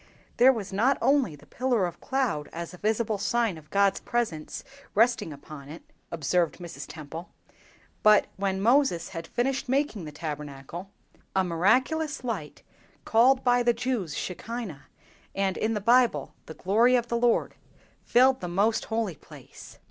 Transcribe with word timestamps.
"There 0.37 0.51
was 0.51 0.73
not 0.73 0.97
only 0.99 1.35
the 1.35 1.45
pillar 1.45 1.85
of 1.85 2.01
cloud 2.01 2.49
as 2.51 2.73
a 2.73 2.79
visible 2.79 3.19
sign 3.19 3.55
of 3.55 3.69
God's 3.69 3.99
presence 3.99 4.63
resting 4.95 5.31
upon 5.31 5.69
it," 5.69 5.83
observed 6.11 6.57
Mrs. 6.57 6.87
Temple, 6.87 7.29
"but 8.01 8.25
when 8.35 8.59
Moses 8.63 9.09
had 9.09 9.27
finished 9.27 9.69
making 9.69 10.05
the 10.05 10.11
Tabernacle, 10.11 10.89
a 11.35 11.43
miraculous 11.43 12.23
light, 12.23 12.63
called 13.05 13.43
by 13.43 13.61
the 13.61 13.73
Jews, 13.73 14.15
'Shekinah,' 14.17 14.87
and, 15.35 15.55
in 15.55 15.75
the 15.75 15.79
Bible, 15.79 16.33
'the 16.47 16.55
glory 16.55 16.95
of 16.95 17.07
the 17.07 17.17
Lord,' 17.17 17.53
filled 18.03 18.41
the 18.41 18.47
most 18.47 18.85
holy 18.85 19.15
place." 19.17 19.77